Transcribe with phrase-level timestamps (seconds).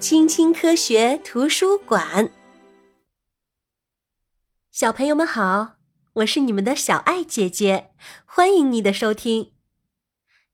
[0.00, 2.30] 青青科学图书馆，
[4.70, 5.78] 小朋友们好，
[6.12, 7.90] 我是你们的小爱姐姐，
[8.24, 9.54] 欢迎你的收听。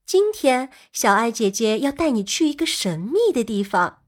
[0.06, 4.02] 今天，小爱姐姐要带你去一个神秘的地方，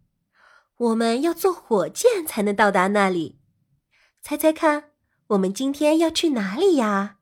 [0.78, 3.38] 我们要坐火箭才能到达那里。
[4.22, 4.92] 猜猜看，
[5.26, 7.18] 我们今天要去哪里呀？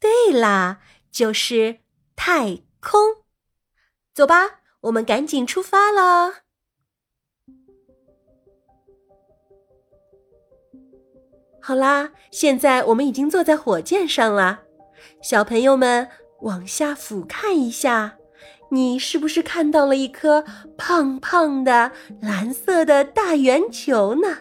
[0.00, 0.80] 对啦，
[1.12, 1.82] 就是
[2.16, 3.22] 太空。
[4.12, 6.47] 走吧，我们赶紧出发了。
[11.68, 14.60] 好啦，现在我们已经坐在火箭上了。
[15.20, 16.08] 小朋友们，
[16.40, 18.16] 往下俯瞰一下，
[18.70, 20.42] 你是不是看到了一颗
[20.78, 24.38] 胖胖的蓝色的大圆球呢？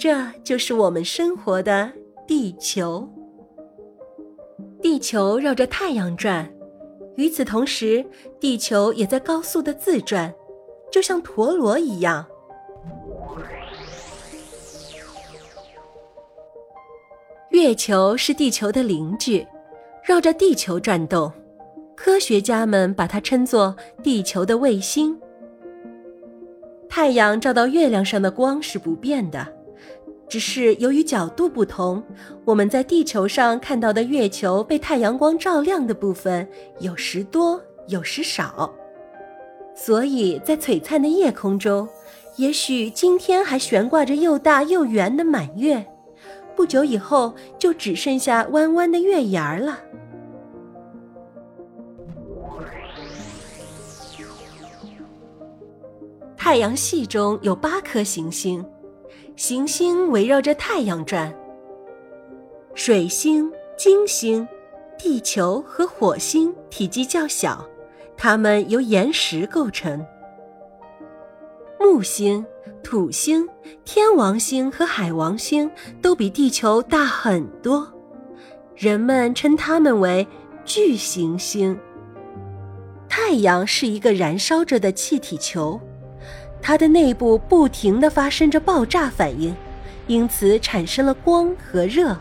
[0.00, 1.92] 这就是我们生活的
[2.26, 3.08] 地球。
[4.82, 6.52] 地球绕着太阳转，
[7.14, 8.04] 与此同时，
[8.40, 10.34] 地球也在高速的自转，
[10.90, 12.26] 就像陀螺一样。
[17.60, 19.46] 月球是地球的邻居，
[20.02, 21.30] 绕着地球转动。
[21.94, 25.14] 科学家们把它称作地球的卫星。
[26.88, 29.46] 太阳照到月亮上的光是不变的，
[30.26, 32.02] 只是由于角度不同，
[32.46, 38.74] 我们在地球上看到的月球被太阳光照亮的部分有时多，有时少。
[39.74, 41.86] 所以在璀璨的夜空中，
[42.36, 45.84] 也许今天还悬挂着又大又圆的满月。
[46.60, 49.78] 不久以后，就只剩下弯弯的月牙儿了。
[56.36, 58.62] 太阳系中有八颗行星，
[59.36, 61.34] 行星围绕着太阳转。
[62.74, 64.46] 水星、金星、
[64.98, 67.66] 地球和火星体积较小，
[68.18, 70.04] 它们由岩石构成。
[71.80, 72.44] 木星。
[72.82, 73.48] 土星、
[73.84, 75.70] 天王星和海王星
[76.02, 77.90] 都比地球大很多，
[78.74, 80.26] 人们称它们为
[80.64, 81.78] 巨行星。
[83.08, 85.80] 太阳是一个燃烧着的气体球，
[86.60, 89.54] 它的内部不停地发生着爆炸反应，
[90.06, 92.16] 因此产生了光和热。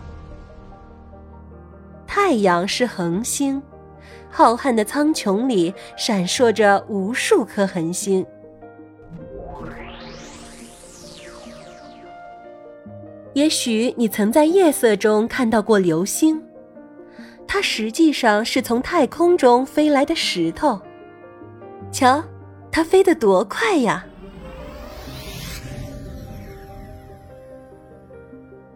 [2.05, 3.61] 太阳是恒星，
[4.29, 8.25] 浩瀚的苍穹里闪烁着无数颗恒星。
[13.33, 16.41] 也许你曾在夜色中看到过流星，
[17.47, 20.81] 它实际上是从太空中飞来的石头。
[21.91, 22.23] 瞧，
[22.71, 24.05] 它飞得多快呀！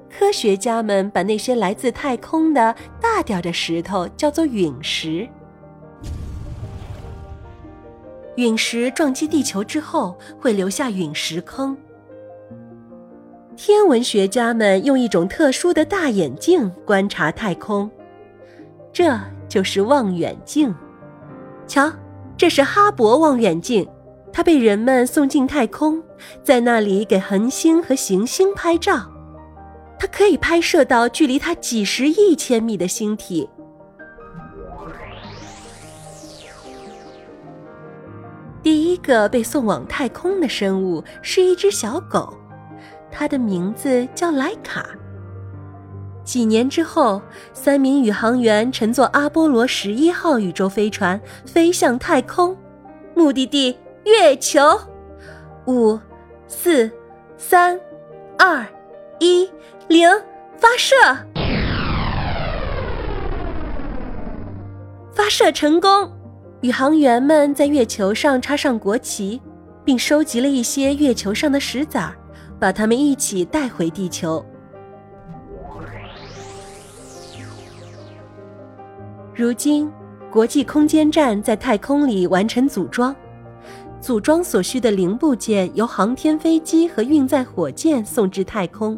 [0.09, 5.27] 科学家们把那些来自太空的大点的石头叫做陨石。
[8.37, 11.75] 陨石撞击地球之后，会留下陨石坑。
[13.55, 17.89] 天文学家们用一种特殊的大眼镜观察太空，
[18.91, 20.73] 这就是望远镜。
[21.67, 21.91] 瞧，
[22.35, 23.87] 这是哈勃望远镜，
[24.31, 26.01] 它被人们送进太空，
[26.43, 29.09] 在那里给恒星和行星拍照。
[29.99, 33.47] 它可以拍摄到距离它几十亿千米的星体。
[38.61, 42.33] 第一个被送往太空的生物是一只小狗。
[43.13, 44.85] 它的名字叫莱卡。
[46.23, 47.21] 几年之后，
[47.53, 52.57] 三名宇航员乘坐阿波罗十一号宇宙飞船飞向太空，
[53.13, 54.61] 目的地月球。
[55.67, 55.99] 五、
[56.47, 56.89] 四、
[57.37, 57.79] 三、
[58.37, 58.65] 二、
[59.19, 59.49] 一、
[59.87, 60.09] 零，
[60.57, 60.95] 发射！
[65.11, 66.11] 发射成功！
[66.61, 69.41] 宇航员们在月球上插上国旗，
[69.83, 72.15] 并收集了一些月球上的石子儿。
[72.63, 74.41] 把它们一起带回地球。
[79.35, 79.91] 如今，
[80.31, 83.13] 国际空间站在太空里完成组装，
[83.99, 88.97] 组装所需的零部件由航天飞机和运载火箭送至太空，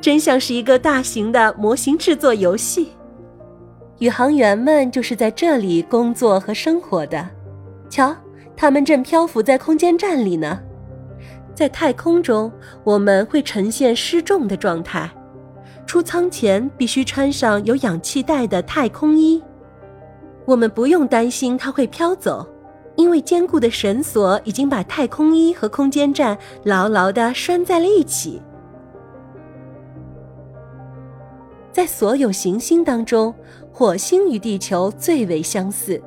[0.00, 2.88] 真像是一个大型的模型制作游戏。
[4.00, 7.24] 宇航员们就是在这里工作和生活的。
[7.88, 8.12] 瞧，
[8.56, 10.60] 他们正漂浮在空间站里呢。
[11.56, 12.52] 在太空中，
[12.84, 15.10] 我们会呈现失重的状态。
[15.86, 19.42] 出舱前必须穿上有氧气袋的太空衣。
[20.44, 22.46] 我们不用担心它会飘走，
[22.94, 28.42] 因为坚固的绳索已经把太空衣和空间站牢牢地拴在了一起。
[31.72, 33.34] 在所有行星当中，
[33.72, 35.98] 火星与地球最为相似。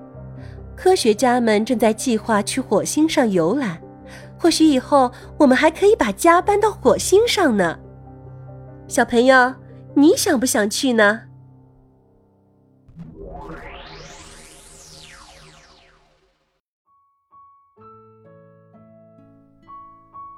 [0.75, 3.81] 科学家们正在计划去火星上游览。
[4.39, 7.77] 或许以后我们还可以把家搬到火星上呢。
[8.87, 9.53] 小朋友，
[9.95, 11.23] 你想不想去呢？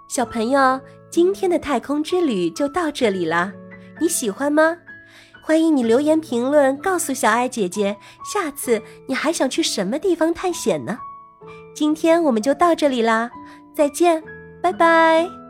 [0.09, 3.53] 小朋友，今天的太空之旅就到这里了，
[4.01, 4.75] 你喜欢吗？
[5.43, 7.95] 欢迎你留言评论，告诉小爱姐姐，
[8.33, 10.97] 下次你还想去什么地方探险呢？
[11.73, 13.31] 今天我们就到这里啦，
[13.73, 14.21] 再见，
[14.61, 15.40] 拜拜。